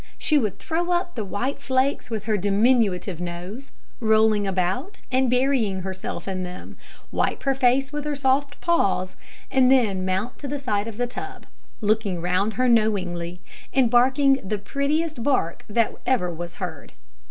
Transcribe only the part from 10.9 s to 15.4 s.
the tub, looking round her knowingly, and barking the prettiest